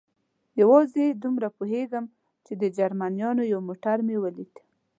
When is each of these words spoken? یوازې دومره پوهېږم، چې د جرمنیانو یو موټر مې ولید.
یوازې 0.61 1.05
دومره 1.23 1.47
پوهېږم، 1.57 2.05
چې 2.45 2.53
د 2.61 2.63
جرمنیانو 2.77 3.43
یو 3.53 3.59
موټر 3.69 3.97
مې 4.07 4.17
ولید. 4.23 4.53